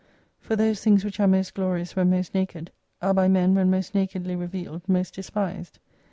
For 0.39 0.55
those 0.55 0.83
things 0.83 1.05
which 1.05 1.19
are 1.19 1.27
most 1.27 1.53
glorious 1.53 1.95
when 1.95 2.09
most 2.09 2.33
naked, 2.33 2.71
are 3.03 3.13
by 3.13 3.27
men 3.27 3.53
when 3.53 3.69
most 3.69 3.93
nakedly 3.93 4.35
revealed, 4.35 4.89
most 4.89 5.13
despised. 5.13 5.77